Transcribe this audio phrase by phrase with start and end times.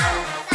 [0.00, 0.49] แ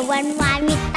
[0.00, 0.89] วๆหวานหวานๆวิตามิ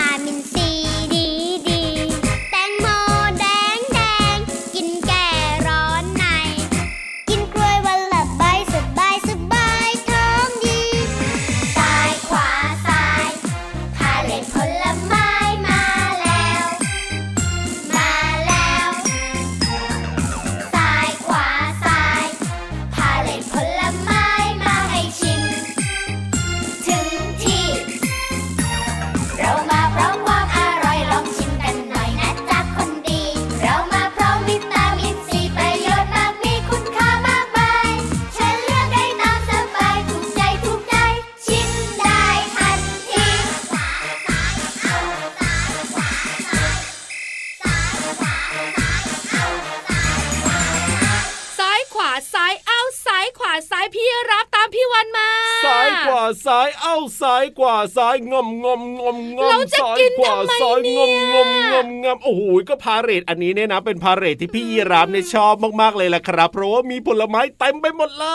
[54.32, 55.30] รับตามพี่วันมา
[55.66, 68.26] ซ้ายกว่าซ้ายเอ้าซ้ายกว่าซ้ายงอมงอมงอมงอเรามจะซ้ายกินกว่าทำไมซ้ายเนี่งยอมงอมงอมงอมโอ้โหก็พาเรทอันนี้เนี่ยนะเป็นพาเรทที่พี่ยีรามเนี่ยชอบมากๆเลยแหละครับ เพราะว่ามีผลไม้เต็มไปหมดเล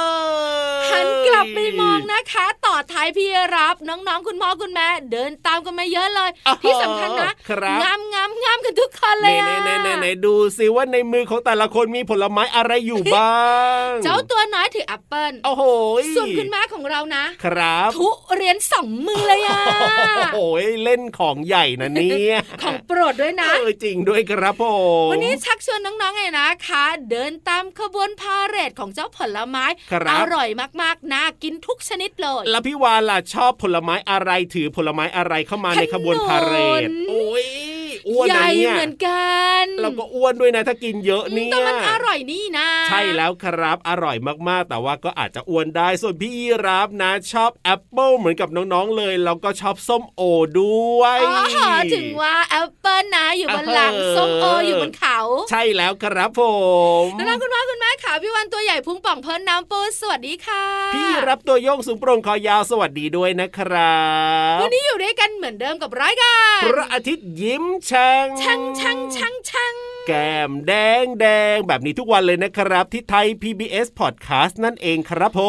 [0.84, 13.38] ยหันกลับไปมองนะคะ ต่อท้ายพี่รับน้องๆคุณพ่อคุณแม่ เดินตามกันมาเยอะเลยอ้าวที่สำคัญนะครับงามงามงามกันทุกคนเลยเน่อะเน่เน่เน่ดูสิว่าในมือของแต่ละคนมีผลไม้อะไรอยู่บ้า
[13.86, 15.62] ง เจ้าตัวน้อยถือแอปเปิลโอ้โห
[16.14, 19.60] ส่วนคุณแม่ของเรานะครับ ทุเรียนสองมือเลยอะ
[20.16, 20.38] โอ้โห
[20.84, 24.64] เล่นของใหญ่นะเนี่ยของโปรดด้วยนะเออจริงด้วยครับผ
[25.06, 30.48] มวันนี้ชักชวนน้องๆไงนะคะ เดินตามขบวนพาเหรดของเจ้าผลไม้ครับอร่อย
[30.82, 37.46] มากๆน่ากินทุกชนิดเลย แล้วพี่วานล่ะชอบผลไม้อะไรถือผลไม้อะไรเข้ามาในขบวนพาเหรดขนุนโอ้ย
[38.08, 39.28] อ้วนใหนะญ่เนี่ยเหมือนกั
[39.62, 44.16] นเราก็อ้วนด้วยนะถ้ากินเยอะเนี่ยแต่มันอร่อยนี่นะ ใช่แล้วครับอร่อย
[44.48, 50.22] มากๆ แต่ว่าก็อาจจะอ้วนได้ส่วนพี่ยีรับนะ ชอบแอปเปิลเหมือนกับน้องๆเลยแล้วก็ชอบส้มโอ
[50.60, 51.32] ด้วยอ๋
[51.68, 55.18] อถึงว่าแอปเปิลนะอยู่บนหลังเออส้มโออยู่บนเขา
[55.50, 56.42] ใช่แล้วครับผ
[57.02, 64.02] มน้องๆคุณพ่อคุณแม่ขาพี่วันตัวใหญ่พุงป่องเพิ่นน้ำปูสวัสดีค่ะ พี่รับตัวโยงสูงโปร่งคอยาวสวัสดีด้วยนะครั
[64.56, 69.76] บ วันนี้อยู่ด้วยกันเหมือนเดิมกับรายการพระอาทิตย์ยิ้มช่างช่างช่างช่างช่าง
[70.08, 70.74] แก้มแด
[71.04, 75.40] งแดงแบบนี้ทุกวันเลยนะครับ ที่ไทย PBS Podcast นั่นเองครับผ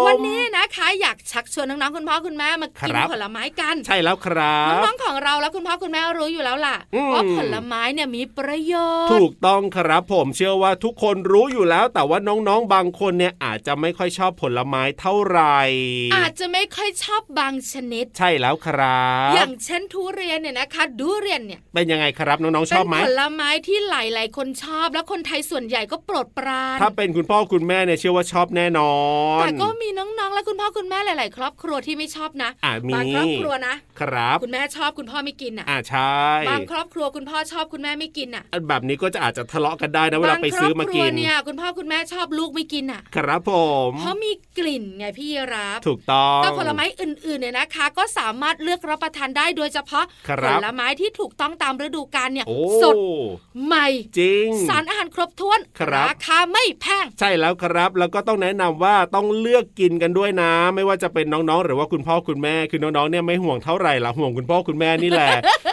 [0.00, 8.74] มวันนี้นะคะอยากชักชวนน้องๆคุณพ่อคุณแม่มากินครับผลไม้กัน ใช่แล้วครับน้องๆของเราและคุณพ่อคุณแม่รู้อยู่แล้วล่ะอืมว่าผลไม้เนี่ยมีประโย
[9.04, 15.58] ชน์ ถูกต้องครับผมเชื่อว่าทุกคนรู้อยู่แล้ว แต่ว่าน้องๆบางคนเนี่ยอาจจะไม่ค่อยชอบผลไม้เท่าไหร่
[16.14, 28.94] อาจจะไม่ค่อยชอบบางชนิด ใช่แล้วครับ อย่างเช่นทุเรียนเนี่ยนะคะดูเรียนเนี่ยเป็นยังไงครับน้องๆชเป็อนบไหมผลไม้ที่หลาย ๆ คนชอบ แล้วคนไทยส่วนใหญ่ก็โปรดปราน ถ้าเป็นคุณพ่อคุณแม่เนี่ยเชื่อว่าชอบแน่นอ
[29.40, 36.20] น แต่ก็มีน้อง ๆ และคุณพ่อคุณแม่หลาย ๆ ครอบครัวที่ไม่ชอบนะอะมีบางครอบครัวนะ ครับ คุณแม่ชอบคุณพ่อไม่กินอะอ่าใช่
[36.50, 43.52] บางครอบครัวคุณพ่อชอบคุณแม่ไม่กินอะ แบบนี้ก็จะอาจจะทะเลาะกันได้นะเวลาไปบางครซื้ออบมาครักิวนเนี่ยคุณพ่อคุณแม่ชอบลูกไม่กินอะ ครับผ
[43.88, 52.94] มเพราะมีกลิ่นไงพี่รับถูกต้องก็ผลไม้อื่น ๆ เนี่ยนะคะ ก็สามารถเลือกรับประทานได้โดยเฉพาะคผรับลไม้ที่ถูกต้องตามฤดูกาลเนี่ยโอ้สด
[53.70, 53.86] ใหม่
[54.18, 65.28] จริง สารอาหารครบถ้วนครับคาไม่แพง ใช่แล้วครับ แล้วก็ต้องแนะนำว่าต้องเลือกกินกันด้วยนะ ไม่ว่าจะเป็นน้องๆ หรือว่าคุณพ่อคุณแม่คือน้องๆเนี่ยไม่ห่วงเท่าไหร่ละห่วงคุณพ่อคุณแม่นี่แหละ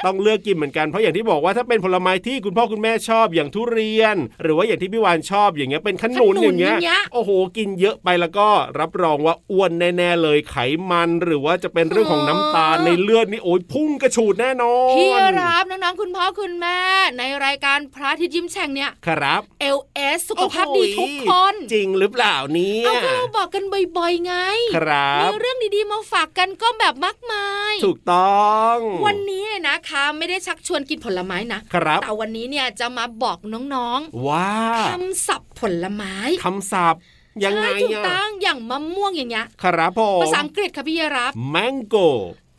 [0.06, 8.48] ต้องเลือกกินเหมือนกันเพราะอย่างที่บอกว่าถ้าเป็นผลไม้ที่คุณพ่อคุณแม่ชอบอย่างทุเรียน หรือว่าอย่างที่พี่วานชอบอย่างเงี้ยเป็นขนุนขนุนอย่างเงี้ยอย่างเงี้ยโอ้โหกินเยอะไปแล้วก็
[8.80, 10.57] รับรองว่าอ้วนแน่ๆเลยไข
[10.92, 16.77] มัน หรือว่าจะเป็นเรื่องของน้ำตาลในเลือดนี่โอ้ยพุ่งกระฉูดแน่นอนพี่รับน้องๆคุณพ่อคุณแม่
[17.18, 19.41] ในรายการพระอาทิตย์ยิ้มแฉ่งเนี่ยครับ
[19.77, 23.63] LS สุขภาพดีทุกคน จริงหรือเปล่าเนี่ยเอาก็เราบอกกัน
[23.97, 24.33] บ่อยๆไง
[24.75, 37.01] ครับมีเรื่องดีๆมาฝากกันก็แบบมากมาย ถูกต้อง วันนี้นะคะไม่ได้ชักชวนกินผลไม้นะครับแต่วันนี้เนี่ยจะมาบอกน้องว้าๆคำศัพท์ผลไม้คำศัพท์
[37.43, 41.95] ยังไงใช่ถูกอะต้องอย่างมะม่วงอย่างเงี้ย ครับผมภาษาอังกฤษค่ะพี่รับแมงโก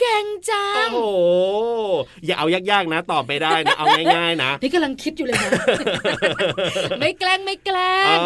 [0.01, 1.01] เก่งจัโอ้งโห
[2.27, 3.87] อย่าเอายากๆนะ ตอบไปได้นะ เอา
[4.17, 5.51] ง่ายๆนะ นี่กำลังคิดอยู่เลยนะ
[7.01, 8.19] ไม่แกล้งไม่แกล้เอง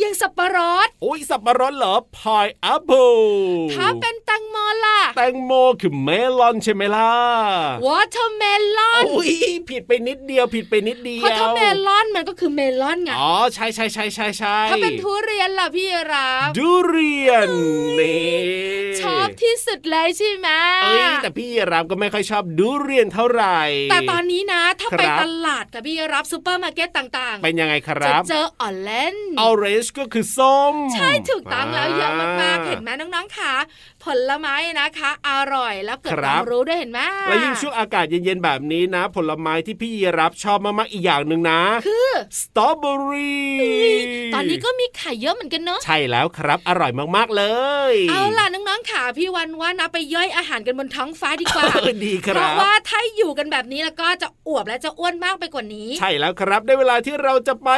[0.00, 3.12] อยังสับปะรดโอ้ยสับปะรดเหรอพายแอปเปิล
[3.74, 6.08] ถ้าเป็นแตังโมล่ะ แตงโมคือเม
[6.38, 7.12] ลอนใช่ไหมล่ะ
[7.86, 8.42] วอเตอร์เม
[8.78, 9.32] ลอนโอ้ย
[9.70, 17.48] ผิดไปนิดเดียวผิดไปนิดเดียวเพราะถ้าเมลอนมันก็คือเมลอนไง อ๋อใช่ใช่ใช่ใช่ใช่ถ้าเป็นทุเรียนล่ะพี่รับดูเรียน
[17.98, 18.30] นี่
[19.00, 20.48] ชอบที่สุดเลยใช่ไหม
[20.82, 20.89] เอ้ย
[21.22, 23.60] แต่พี่รับก็ไม่ค่อยชอบดูเรียนเท่าไหร่
[23.90, 33.54] แต่ตอนนี้นะถ้าไปครับตลาดกับพี่รับซูเปอร์มาร์เก็ตต่างเป็นยังไงคๆจะรับเจอออเลนออเรนจ์ก็คือส้ม ใช่ถูกต้องแล้วเยอะมากๆอ่เห็นไหมน้องๆค่ะ
[34.04, 42.08] ผลไม้นะคะ อร่อยแล้วเกิดคครัวาบมรู้ด้วยเห็นไหมแล้วยิ่งช่วงอากาศเย็นๆแบบนี้นะ ผลไม้ที่พี่ยีรับชอบมากๆอีกอย่างหนึ่งนะ คือ
[42.40, 43.60] สตรอเบอรี่
[44.34, 47.44] ตอนนี้ก็มีไข่เยอะเหมือนกันเนอะใช่แล้วครับอร่อยมากๆเล
[47.92, 57.70] ย เอาล่ะน้องๆค่ะพี่วันว่านะไปย่อยอาหารกันบนท้องฟ้าดีกว่าเออดีคเพรัราะบว่าถ้าอยู่กันแบบนี้แล้วก็จะอวบและจะอ้วนมากไปกว่านี้ ใช่แล้วครับได้เวลาที่เราจะไป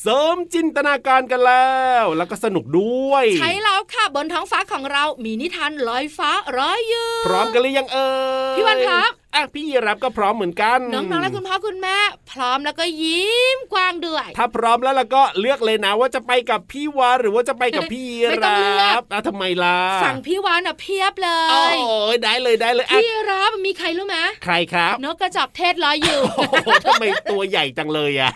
[0.00, 8.10] เสริมจินตนาการกันแล้ว แล้วก็สนุกด้วย ใช่แล้วค่ะบนท้องฟ้าของเรามีนิทานลอยฟ้าร้อยยืนพร้อมกันหรือยังเอ่
[8.52, 11.96] ยพี่วันครับ อะพี่ยีรับก็พร้อมเหมือนกัน น้องๆและคุณพ่อคุณแม่
[12.32, 21.76] พร้อมแล้วก็ยิ้มกว้างด้วย ถ้าพร้อมแล้วล่ะก็เลือกเลยนะว่าจะไปกับพี่วานหรือว่าจะไปกับพี่ยีไม่ต้องรัเลือกบอะทำไมล่ะฝั่งพี่วานอะเพียบเลโอ้ย
[22.14, 28.30] ยได้เลยได้เลยอะพี่รับมีใครรู้ไหมใครครับนกกระจอกเทศรออยู่โอ้โหทำไมตัวใหญ่จังเลยอะ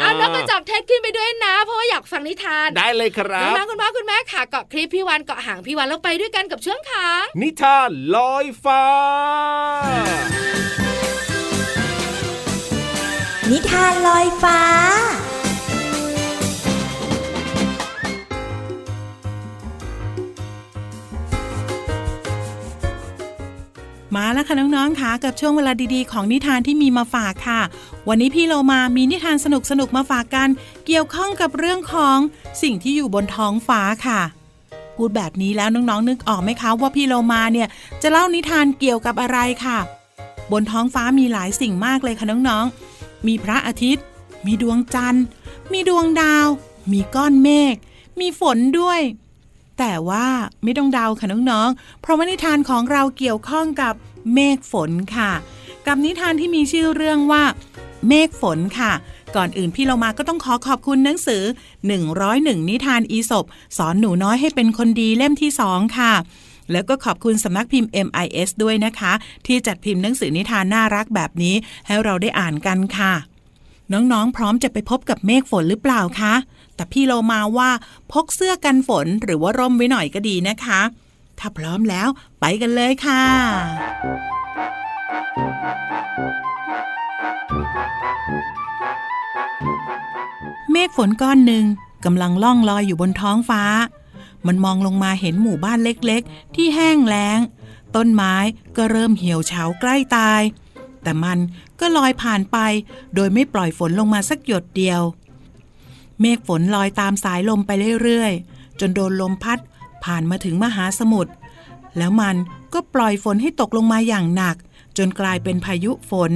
[0.00, 8.84] เอานกกระจอกเทศขึ้นไปด้วยนะ เพราะว่าอยากฟังนิทานได้เลยครัน้บองๆคุณพ่อคุณแม่ค่ะเกาะคลิปพี่วานเกาะหางพี่วานแล้วไปด้วยกันกับเชื่องขางนิทานลอยฟ้า
[13.50, 14.60] นิทานลอยฟ้า
[24.16, 27.60] มาแล้วค่ะน้องๆค่ะกับช่วงเวลาดีๆ ของนิทานที่มีมาฝากค่ะ
[28.08, 29.46] วันนี้พี่เรามามีนิทานส
[29.80, 30.48] นุกๆมาฝากกัน
[30.86, 32.18] เกี่ยวข้องกับเรื่องของ
[32.62, 34.20] สิ่งที่อยู่บนท้องฟ้าค่ะ
[34.96, 37.68] พูดแบบนี้แล้วน้องๆนึกออกไหมคะว่าพี่เรามาเนี่ย
[38.02, 39.78] จะเล่านิทานเกี่ยวกับอะไรค่ะ
[40.52, 44.04] บนท้องฟ้ามีหลายสิ่งมากเลยค่ะน้องๆ มีพระอาทิตย์
[44.46, 45.24] มีดวงจันทร์
[45.72, 46.46] มีดวงดาว
[46.92, 47.74] มีก้อนเมฆ
[48.20, 49.00] มีฝนด้วย
[49.78, 50.26] แต่ว่า
[50.62, 53.94] ไม่ต้องเดาค่ะน้องๆ เพราะว่านิทานของเราเกี่ยวข้องกับ
[54.34, 55.32] เมฆฝนค่ะ
[55.86, 57.44] กับนิทานที่มีชื่อเรื่องว่า
[58.08, 58.92] เมฆฝนค่ะ
[59.36, 61.42] ก่อนอื่นพี่เรามาก็ต้องขอขอบคุณหนังสือ
[62.06, 63.44] 101 นิทานอีสบ
[63.76, 66.12] สอนหนูน้อยให้เป็นคนดีเล่มที่2ค่ะ
[66.72, 69.12] แล้วก็ขอบคุณสำนักพิมพ์ MIS ด้วยนะคะ
[69.46, 71.54] ที่จัดพิมพ์หนังสือนิทานน่ารักแบบนี้
[71.86, 73.12] ให้เราได้อ่านกันค่ะ
[73.92, 76.34] น้องๆ พร้อมจะไปพบกับเมฆฝนหรือเปล่าคะ
[76.74, 77.70] แต่พี่เรามาว่า
[78.12, 80.80] พกเสื้อกันฝนหรือว่าร่มไว้หน่อยก็ดีนะคะ
[81.38, 82.08] ถ้าพร้อมแล้ว
[82.40, 83.22] ไปกันเลยค่ะ
[90.72, 91.64] เมฆฝนก้อนหนึ่ง
[92.04, 93.62] กำลังล่องลอยอยู่บนท้องฟ้า
[94.46, 97.38] มันมองลงมาเห็นหมู่บ้านเล็กๆ ที่แห้งแล้ง
[97.96, 98.34] ต้นไม้
[98.76, 100.42] ก็เริ่มเหี่ยวเฉาใกล้ตาย
[101.02, 101.38] แต่มัน
[101.80, 102.58] ก็ลอยผ่านไป
[103.14, 105.00] โดยไม่ปล่อยฝนลงมาสักหยดเดียว
[106.20, 107.70] เมฆฝนลอยตามสายลมไป
[108.02, 109.58] เรื่อยๆ จนโดนลมพัด
[110.04, 111.32] ผ่านมาถึงมหาสมุทร
[111.98, 112.36] แล้วมัน
[112.72, 114.56] ก็ปล่อยฝนให้ตกลงมาอย่างหนัก
[114.98, 116.32] จนกลายเป็นพายุฝน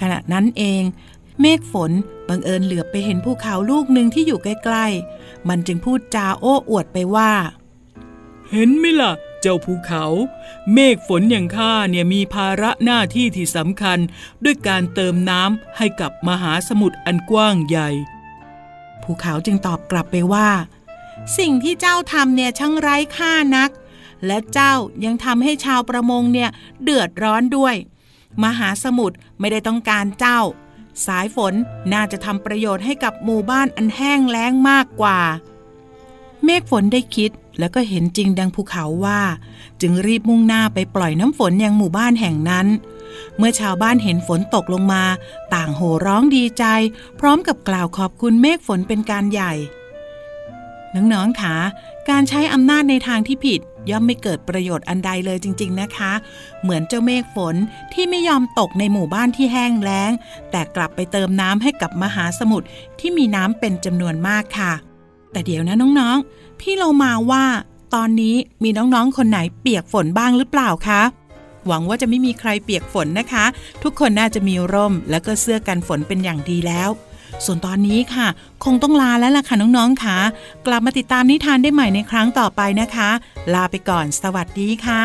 [0.00, 0.82] ขณะนั้นเอง
[1.40, 1.92] เมฆฝน
[2.28, 7.32] บังเอิญเหลือบไปเห็นภูเขาลูกหนึ่งที่อยู่ใกล้ๆ มันจึงพูดจาโอ้อวดไปว่า
[8.50, 10.04] เห็นไหมล่ะ เจ้าภูเขา
[10.72, 13.98] เมฆฝนอย่างข้าเนี่ยมีภาระหน้าที่ที่สำคัญ
[14.44, 17.90] ด้วยการเติมน้ำให้กับมหาสมุทรอันกว้างใหญ่
[19.02, 20.48] ภูเขาจึงตอบกลับไปว่า
[21.38, 23.70] สิ่งที่เจ้าทำเนี่ยช่างไร้ค่านัก
[24.26, 24.74] และเจ้า
[25.04, 26.50] ยังทำให้ชาวประมงเนี่ย
[26.82, 27.74] เดือดร้อนด้วย
[28.44, 30.40] มหาสมุทรไม่ได้ต้องการเจ้า
[31.06, 31.54] สายฝน
[31.92, 35.20] น่าจะทำประโยชน์ให้กับหมู่บ้านอันแห้งแล้งมากกว่า
[36.44, 39.20] เมฆฝนได้คิดแล้วก็เห็นจริงดังภูเขาว่า
[39.80, 42.66] จึงรีบมุ่งหน้าไปปล่อยน้ำฝนยังหมู่บ้านแห่งนั้น
[43.36, 45.04] เมื่อชาวบ้านเห็นฝนตกลงมา
[45.54, 46.64] ต่างโห่ร้องดีใจ
[47.20, 49.52] พร้อมกับกล่าวขอบคุณเมฆฝนเป็นการใหญ่
[50.94, 51.56] น้องๆคะ
[52.10, 53.60] การใช้อำนาจในทางที่ผิด
[53.90, 56.12] ย่อมไม่เกิดประโยชน์อันใดเลยจริง ๆนะคะ
[56.62, 57.54] เหมือนเจ้าเมฆฝน
[57.94, 60.10] ที่ไม่ยอมตกในหมู่บ้านที่แห้งแล้ง
[60.50, 62.66] แต่กลับไปเติมน้ำให้กับมหาสมุทร
[63.00, 64.72] ที่มีน้ำเป็นจำนวนมากค่ะ
[65.32, 67.44] แต่เดี๋ยวนะน้องๆ พี่เรามาว่า
[67.94, 71.02] ตอนนี้มีน้องๆ คนไหนเปียกฝนบ้างหรือเปล่าคะ
[71.66, 73.44] หวังว่าจะไม่มีใครเปียกฝนนะคะ
[73.82, 76.88] ทุกคนน่าจะมีร่ม แล้วก็เสื้อกันฝนเป็นอย่างดีแล้ว
[77.44, 78.26] ส่วนตอนนี้ค่ะ
[78.64, 80.16] คงต้องลาแล้วล่ะค่ะน้องๆค่ะ
[80.66, 83.10] กลับมาติดตามนิทานได้ใหม่ในครั้งต่อไปนะคะ
[83.54, 84.98] ลาไปก่อนสวัสดีค่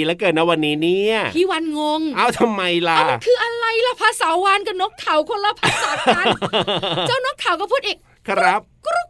[0.00, 6.26] ดีแล้วเกินนะวันนี้เนี่ยพี่วานงงเอาทำไมล่ะเอามันคืออะไรล่ะภาษาวานกับนกเขาคนละภาษากัน
[7.08, 9.09] เจ้านกเขาก็พูดอีกครับกรุกก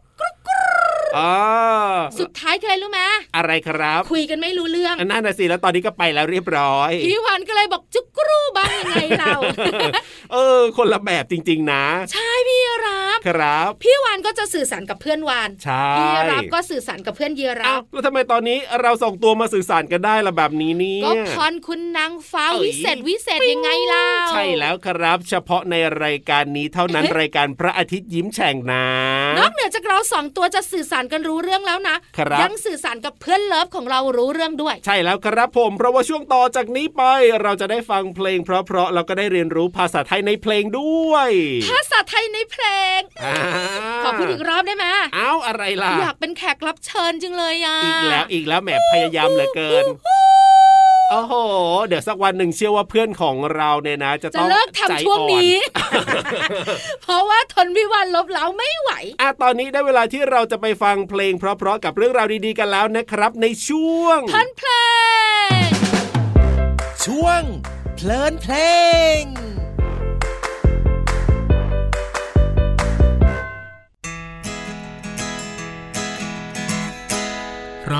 [2.19, 3.01] สุดท้ายคืออะไรรู้ไหม
[3.35, 9.37] อะไรครับ คุยกันไม่รู้เรื่องอันนั่นน่ะสิแล้วตอนนี้ก็ไปแล้วเรียบร้อยพี่วันก็เลยบอกจุกกรูบ้างยังไงเรา
[10.33, 28.85] เออ คนละแบบจริง ๆ นะ ใช่พี่รับครับพี่วานก็จะสื่อสารกับเพื่อนวานใช่พี่รับก็สื่อสารกับเพื่อนเยียรัอ้าวบแล้วทำไมตอนนี้เราส่งตัวมาสื่อสารกันได้ละแบบนี้เนี่ยก็พรคุณนางฟ้าเอ้ยวิเศษวิเศษยังไงเล่าใช่แล้วครับ เฉพาะในรายการนี้เท่านั้นรายการพระอาทิตย์ยิ้มแฉ่งนะ
[29.39, 37.03] นอกเหนือจากเราสองตัวจะสื่อสารกันรู้เรื่องแล้วนะครับยังสื่อสารกับเพื่อนเลิฟของเรารู้เรื่องด้วย ใช่แล้วครับผมเพราะว่าช่วงต่อจากนี้ไป
[37.41, 41.29] เราจะได้ฟังเพลง เพราะๆแล้วก็ได้เรียนรู้ภาษาไทยในเพลงด้วย
[41.69, 42.65] ภาษาไทยในเพล
[42.97, 43.35] งอ่า
[44.03, 49.85] ขอพูดอีกรอบได้ไหมเอ้าอะไรล่ะอยากเป็นแขกรับเชิญจังเลยอะอีกแล้วอีกแล้วแหมพยายามเหลือเกิน
[51.13, 51.33] โอ้โห
[51.87, 55.55] เดี๋ยวสักวันหนึ่งเชื่อว่าเพื่อนของเราเนี่ยนะ จะจะต้องเลิกใจทำช่วงอ่อนี้
[57.03, 58.91] เพราะว่าทนวิวันลบเล้าไม่ไหว
[59.21, 64.69] อะตอนนี้ได้เวลาที่เราจะไปฟังเพลงเพราะๆกับเรื่องราวดีๆกันแล้วนะครับ ในช่วงพันเพล
[65.65, 65.69] ง
[67.05, 67.41] ช่วง
[67.95, 68.55] เพลินเพล
[69.19, 69.21] ง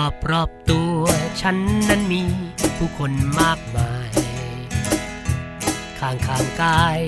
[0.04, 1.00] อบรอบตัว
[1.42, 1.58] ฉัน
[1.90, 2.24] นั้นมี
[2.78, 4.12] ผู้คนมากมาย
[6.00, 7.00] ข้างข้างกาย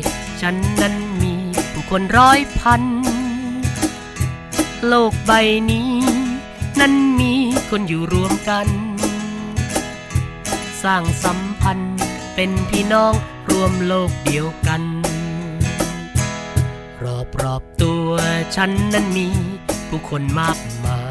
[0.42, 1.36] ฉันนั้นมี
[1.74, 2.84] ผู้คนร้อยพัน
[4.88, 5.32] โลกใบ
[5.72, 5.92] นี้
[6.80, 7.34] นั้นมี
[7.70, 8.68] คนอยู่รวมกัน
[10.84, 11.98] สร้างสัมพันธ์
[12.36, 13.14] เป็นพี่น้อง
[13.50, 14.84] รวมโลกเดียวกัน
[17.04, 18.10] รอบรอบตัว
[18.56, 19.28] ฉันนั้นมี
[19.88, 21.03] ผู้คนมากมาย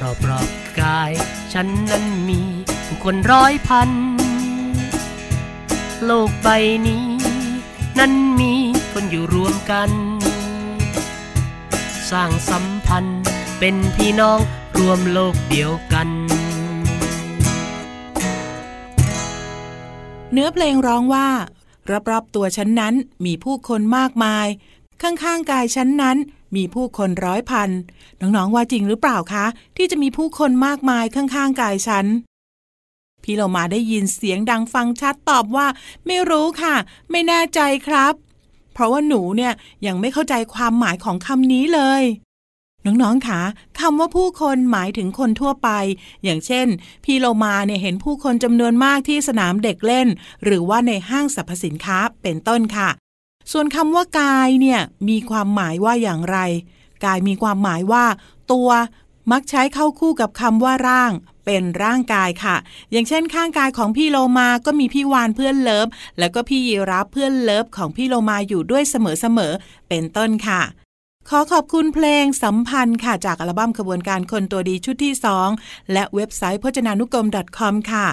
[0.00, 0.48] รอบรอบ
[0.80, 1.12] กาย
[1.52, 2.40] ฉันนั้นมี
[2.86, 3.90] ผู้คนร้อยพัน
[6.04, 6.48] โลกใบ
[6.86, 7.06] นี้
[7.98, 8.52] นั้นมี
[8.92, 9.90] คนอยู่รวมกัน
[12.10, 13.22] สร้างสัมพันธ์
[13.58, 14.38] เป็นพี่น้อง
[14.78, 16.08] รวมโลกเดียวกัน
[20.32, 21.28] เนื้อเพลงร้องว่า
[22.10, 24.46] รอบๆตัวฉันนั้นมีผู้คนมากมาย
[25.02, 26.16] ข้างๆกายฉันนั้น
[26.56, 27.70] มีผู้คนร้อยพัน
[28.20, 29.46] น้องๆ ว่าจริงหรือเปล่าคะ
[29.76, 32.06] ที่จะมีผู้คนมากมายข้างๆ กายฉัน
[33.22, 35.66] พี่เรามาได้ยินเสียงดังฟังชัดตอบว่า
[36.06, 36.74] ไม่รู้ค่ะ
[37.10, 38.14] ไม่แน่ใจครับ
[38.74, 39.52] เพราะว่าหนูเนี่ย
[39.86, 42.02] ยังไม่เข้าใจความหมายของคำนี้เลย
[42.86, 43.42] น้องๆคะ
[43.80, 45.68] คำว่าผู้คนหมายถึงคนทั่วไป
[46.24, 46.66] อย่างเช่น
[47.04, 50.08] พี่โลมาเนี่ยเห็นผู้คนจำนวนมากที่สนามเด็กเล่น
[50.44, 52.90] หรือว่าในห้างสรรพสินค้าเป็นต้นค่ะ
[53.52, 56.38] ส่วนคำว่ากายเนี่ยมีความหมายว่าอย่างไร
[57.04, 58.04] กายมีความหมายว่า
[58.52, 58.70] ตัว
[59.32, 61.12] มักใช้เข้าคู่กับคำว่าร่าง
[61.44, 62.56] เป็นร่างกายค่ะ
[62.92, 65.86] อย่างเช่นข้างกายของพี่โลมาก็มีพี่วานเพื่อนเลิฟ
[66.18, 70.62] แล้วก็พี่ยีรับเพื่อนเลิฟของพี่โลมาอยู่ด้วยเสมอๆเป็นต้นค่ะ
[71.30, 75.14] ขอขอบคุณเพลงสัมพันธ์ค่ะจากอัลบั้มขบวนการคนตัวดีชุดที่
[75.52, 77.26] 2 และเว็บไซต์พจนานุกรม
[77.58, 78.06] .com ค่ะ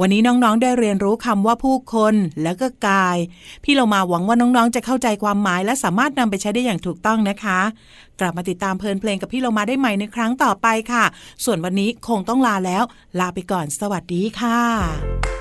[0.00, 3.16] วันนี้น้องๆได้เรียนรู้คำว่าผู้คนแล้วก็กาย
[3.64, 7.60] พี่เรามาหวังว่าน้องๆจะเข้าใจความหมายและสามารถนำไปใช้ได้อย่างถูกต้องนะคะ
[8.20, 11.04] กลับมาติดตามเพลินเพลงกับพี่เรามาได้ใหม่ในครั้งต่อไปค่ะ
[11.44, 12.82] ส่วนวันนี้คงต้องลาแล้ว
[13.20, 15.35] ลาไปก่อน สวัสดีค่ะ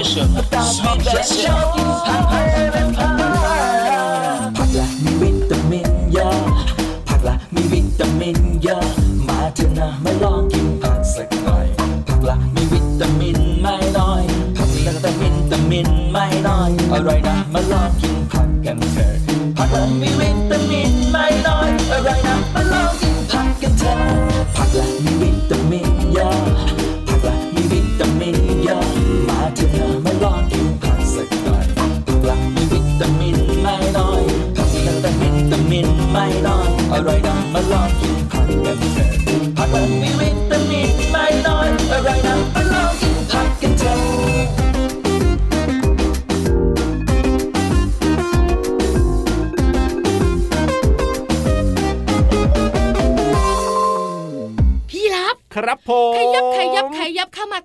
[0.00, 6.38] ผักละมีวิตามินเยอะ
[7.08, 8.84] ผักละมีวิตามินเยอะ
[9.28, 11.66] มาเถอะนะมาลองกินผักสักหน่อย
[12.06, 14.22] ผักละมีวิตามินไม่น้อย
[14.56, 17.19] ผักละแต่วิตามินไม่น้อยอร่อย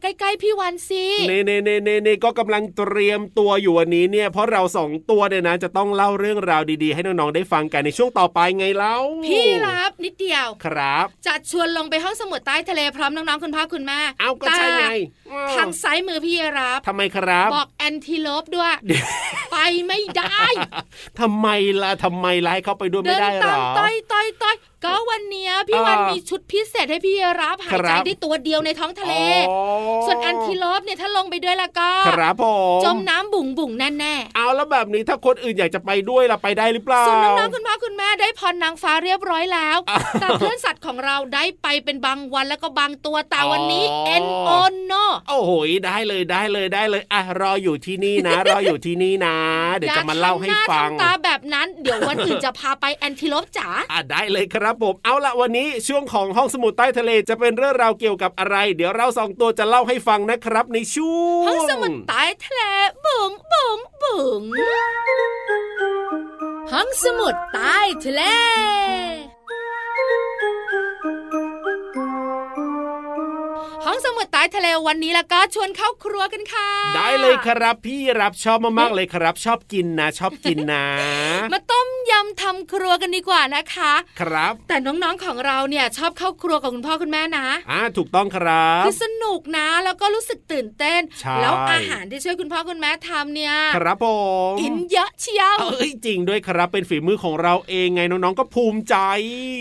[0.05, 8.95] ใกล้ๆพี่วันสิเน่เน่เน่เน่เน่ก็กำลังเตรียมตัวอยู่วันนี้เนี่ย เพราะเราสองตัวเนี่ยนะ จะต้องเล่าเรื่องราวดีๆ ให้น้องๆได้ฟังกันในช่วงต่อไปไงเล่า
[9.27, 14.85] พี่รับนิดเดียวครับ จะชวนลงไปห้องสมุดใต้ทะเลพร้อมน้องๆคุณพ่อคุณแม่เอาก็ใช่ไง
[15.31, 18.73] แต่ทางซ้ายมือพี่รับทำไมครับบอกแอนทีโลปด้วย
[19.51, 20.43] ไปไม่ได้
[21.19, 21.47] ทำไม
[21.81, 29.13] ล่ะทำไมล่ะให้เขาไปด้วยเดิไม่ได้หรตามอต้อยต้อยต้อย ก็วันเนี้ยพี่อ่าวันมีชุดพิเศษให้พี่รับหายใจครับได้ตัวเดียวในท้องทะเล
[29.49, 29.59] อ๋อ
[30.05, 32.45] ส่วน antelope เนี่ยถ้าลงไปด้วยแล้วก็ครับผ
[32.77, 44.93] มจมน้ำบุ๋งบุ๋งแน่แน่ๆเอาแล้วแบบนี้ถ้าคนอื่นอยากจะไปด้วยล่ะไปได้หรือเปล่าส่วนน้องๆคุณพ่อคุณแม่ได้พรนางฟ้าเรียบร้อยแล้วอ้าวแต่เพื่อนสัตว์ของเราได้ไปเป็นบางวันแล้วก็บางตัวแต่วันนี้อ๋อ N O no
[45.29, 45.51] โอ้โห
[45.85, 49.35] ได้เลยได้เลยได้เลยอะรออยู่ที่นี่นะ รออยู่ที่นี่นะ
[49.77, 62.61] เดี๋ยวจะมาเล่าให้ฟังอย่าทำหน้าทำตาแบบนั้น เดี๋ยววันอื่นจะพาไป antelope จ๋าอะได้เลยครับผมเอาละวันนี้ช่วงของห้องสมุดใต้ทะเลจะเป็นเรื่องราวเกี่ยวกับอะไร เดี๋ยวเราสองตัวจะเล่าให้ฟังนะครับในช่วงห้องสมุดใต้ทะเล
[63.05, 64.43] บุ๋งบุ๋งบุ๋ง
[66.71, 68.21] ห้องสมุดใต้ทะเล
[73.85, 80.85] ห้องส ใต้ทะเลวันนี้แล้วก็ชวนเข้าครัวกันค่ะ ได้เลยครับพี่รับชอบมากๆเลยครับ ชอบกินนะ ชอบกินนะ
[81.53, 94.07] มาต้มยำทำครัวกันดีกว่านะคะ ครับ แต่น้องๆของเราเนี่ยชอบเข้าครัวกับคุณพ่อคุณแม่นะอ่าถูกต้องครับคือสนุกนะแล้วก็รู้สึกตื่นเต้นใช่แล้วอาหารที่ช่วยคุณพ่อคุณแม่ทำเนี่ย ครับผ
[94.51, 98.95] มกินเยอะเชียวเอ้ยจริงด้วยครับเป็นฝีมือของเราเองไงน้องๆก็ภูมิใจ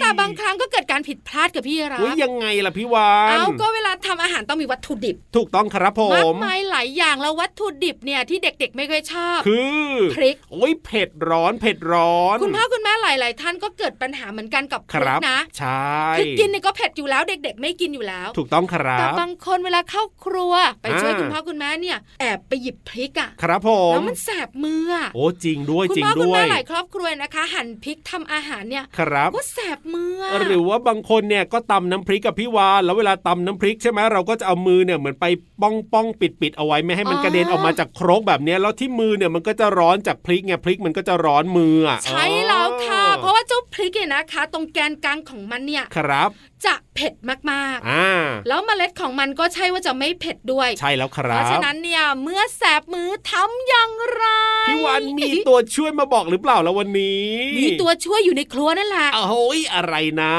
[0.02, 15.88] แต่บางครั้งก็เกิดการผิดพลาดกับพี่รับอุ้ยยังไงล่ะพี่วานเอาก็เวลาทำอาหารต้องมีวัตถุดิบ ถูกต้องครับผมากมายหลายอย่างแล้ววัตถุดิบเนี่ยที่เด็กๆ ไม่ค่อยชอบ คือพริกโอ้ยเผ็ดร้อนเผ็ดร้อน คุณพ่อคุณแม่หลาย ๆ ท่านก็เกิดปัญหาเหมือนกันกับพคริรักบนะใช่
[16.18, 35.26] คือกินเนี่ยก็เผ็ดอยู่แล้วเด็ก ๆ ไม่กินอยู่แล้ว ถูกต้องครัแต่บบางคนเวลาเข้าครัว ไปช่วยอ่าคุณพ่อคุณแม่เนี่ยแอบไปหยิบพริกอะครับผมแล้วมันแสบมืออะโอ้จริงด้วยคุณจริงพ่อคุณด้วแม่ยหลายครอบครัวนะคะ หั่นพริกทำอาหารเนี่ยครับก็แสบมืออะหรือว่าบางคนเนี่ยก็ตำน้ำพริกกับพี่วานแล้วเวลาตำน้ำพริกใช่ไหมเราก็จะเอามือเนี่ยเหมือนไป
[35.62, 46.30] ป้องป้องปิดปิดเอาไว้ไม่ให้มันกระเด็นออกมาจากโครกแบบเนี้ยแล้วที่มือเนี่ยมันก็จะร้อนจากพริกไงพริกมันก็จะร้อนมืออะใช่แล้วค่ะอ๋อเพราะว่าเจ้าพริกเนี่ยนะคะ ตรงแกนกลางของมันเนี่ยครับ
[46.64, 54.24] จะเผ็ดมากอ่าๆแล้วเมล็ดของมันก็ใช่ว่าจะไม่เผ็ดด้วย ใช่แล้วคเพรับราะฉะนั้นเนี่ยเมื่อแสบมือทำอย่างไร
[54.68, 60.34] พี่วานมีตัวช่วยมาบอกหรือเปล่าแล้ววันนี้ มีตัวช่วยอยู่ในครัวนั่นแหละโอ้โหยอะไรนะ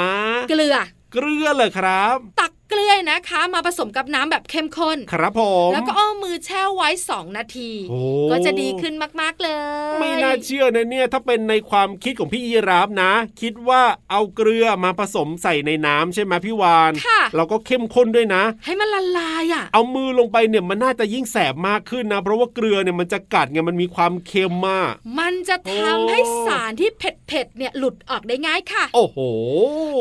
[0.50, 0.78] เกลือ
[1.14, 8.00] เกลือเลยครับ ตัก เกลือนะคะ มาผสมกับน้ำแบบเข้มข้น ครับผม แล้วก็เอามือแช่ไว้ 2 นาทีโอ้
[8.32, 9.50] ก็จะดีขึ้นมากๆเล
[9.94, 29.18] ย ไม่น่าเชื่อนะเนี่ยถ้าเป็นในความคิดของพี่ยีราฟนะ คิดว่าเอาเกลือมาผสมใส่ในน้ำใช่ไหมพี่วานค่ะเราก็เข้มข้นด้วยนะ ให้มันละลายอะ เอามือลงไปเนี่ยมันน่าจะยิ่งแสบมากขึ้นนะ เพราะว่าเกลือเนี่ยมันจะกัดไงมันมีความเค็มมาก มันจะทำให้สารที่เผ็ดๆเนี่ยหลุดออกได้ง่ายค่ะ โอ้โห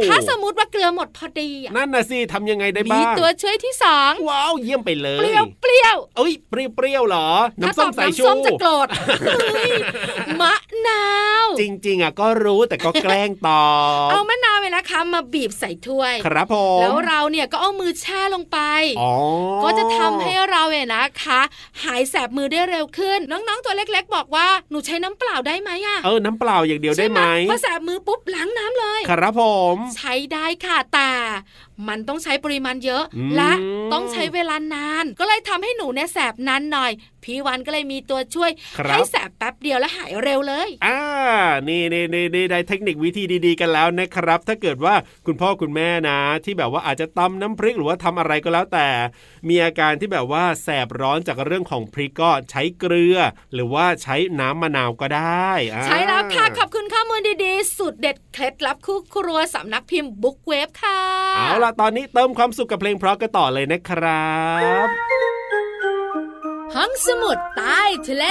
[0.09, 7.29] ถ้าสมมติว่าเกลือหมดพอดีอะนั่นนะสิทำยังไงได้มีบ้างตัวช่วยที่สองว้าวเยี่ยมไปเลย เปรี้ยวเปรี้ยวเอ้ยเปรี้ยวเปรี้ยวๆเหรอ
[7.63, 8.89] ถ้าน้ำส้มตอบสายชูน้ำส้มจะโกรธ
[9.55, 9.73] เฮ้ย
[10.41, 10.55] มะ
[10.89, 11.07] นา
[11.45, 13.67] ว จริง ๆอะก็รู้แต่ก็แกล้งตอ
[14.07, 18.59] บเอามะนาวไปนะคะมาบีบใส่ถ้วย ครับผมแล้วเราเนี่ยก็เอามือแช่ลงไป
[19.01, 19.13] อ๋อ
[19.63, 21.41] ก็จะทำให้เราเนี่ยนะคะ
[21.83, 29.43] หายแสบมือได้เร็วขึ้น น้องๆตัวเล็ก ๆ บอกว่าหนูใช้น้ำเปล่าได้ไหมอะเออน้ำเปล่าอย่างเดียวได้ไหมพอแสบมือปุ๊บล้างน้ำเลย ครับผ
[29.75, 31.11] ม ใช้ได้ค่ะแต่
[31.89, 33.53] มันต้องใช้ปริมาณเยอะอืมและ
[33.93, 36.93] ต้องใช้เวลานาน ก็เลยทำให้หนูเนี่ยแสบนานหน่อย
[37.25, 41.01] พี่วันก็เลยมีตัวช่วยครับให้แสบแป๊บเดียวและหายเร็วเลย อ่า
[41.69, 44.95] นี่นี่นี่นี่ได้เทคนิควิธีดีๆกันแล้วนะครับ ถ้าเกิดว่า
[45.27, 48.89] คุณพ่อคุณแม่นะ ที่แบบว่าอาจจะตำน้ำพริกหรือว่าทำอะไรก็แล้วแต่
[49.49, 53.17] มีอาการที่แบบว่าแสบร้อนจากเรื่องของพริกก็ใช้เกลือ
[53.55, 61.01] หรือว่าใช้น้ำมะนาวก็ได้อ่าใช่แล้วค่ะขอบคุณข้อมูลดีๆสุดเด็ดเคล็ดลับคู่ครัวสำนักพิมพ์บุ๊กเวฟค่ะ
[61.37, 64.35] เอาล่ะ ตอนนี้เติมความสุขกับเพลงเพราะกันต่อเลยนะครั
[64.87, 65.34] บ
[66.75, 68.25] ห้องสมุดใต้ทะเล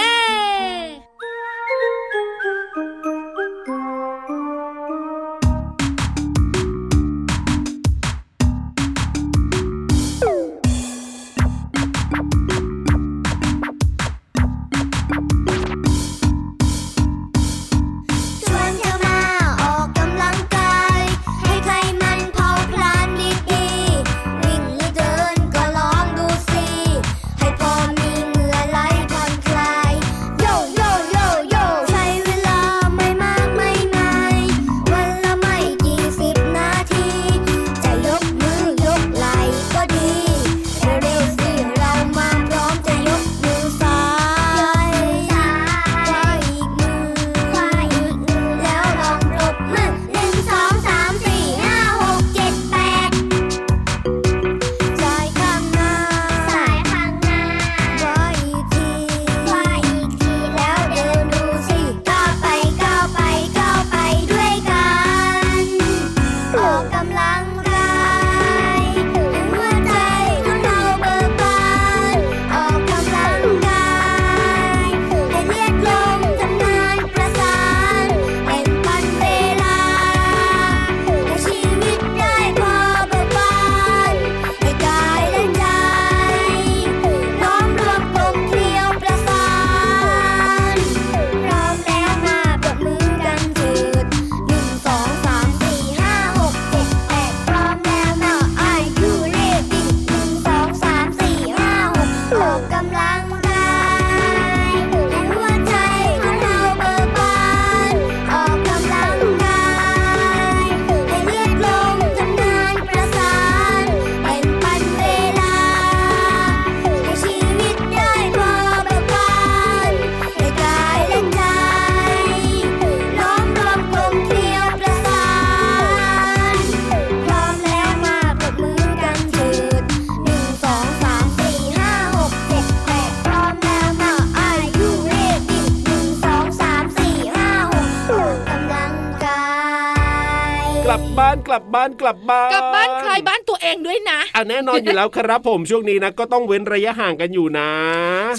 [140.85, 147.69] กลับบ้านกลับบ้านกลับบ้าน กลับบ้านใครบ้านตัวเองด้วยนะอะแน่นอนอยู่แล้วครับผมช่วงนี้นะก็ต้องเว้นระยะห่างกันอยู่นะ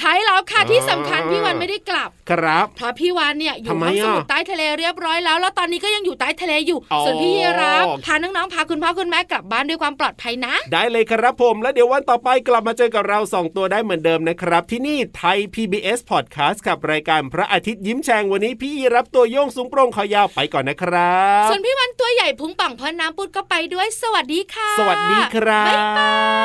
[0.01, 25.65] ใช้แล้วค่ะที่สำคัญพี่วันไม่ได้กลับครับเพราะพี่วานเนี่ยอยู่ทำไมห้องสมุดอะใต้ทะเลเรียบร้อยแล้ว แล้วตอนนี้ก็ยังอยู่ใต้ทะเลอยู่อ๋อส่วนพี่ยีรับพาน้องๆพาคุณพ่อคุณแม่กลับบ้านด้วยความปลอดภัยนะ ได้เลยครับผม แล้วเดี๋ยววันต่อไปกลับมาเจอกับเราสองตัวได้เหมือนเดิมนะครับ ที่นี่ไทย PBS Podcast กับรายการพระอาทิตย์ยิ้มแฉ่งวันนี้พี่รับตัวโยงสูงโปร่งคอยาวไปก่อนนะครับ ส่วนพี่วันตัวใหญ่พุงป่องพอน้ำปุดก็ไปด้วยสวัสดีค่ะ สวัสดีครั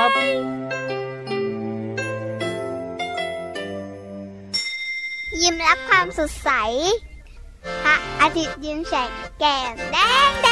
[0.08, 0.10] บ
[5.42, 6.50] ยิ้มรับความสดใส
[7.84, 9.98] พระอาทิตย์ยิ้มแฉกแก้มแด
[10.30, 10.48] งแด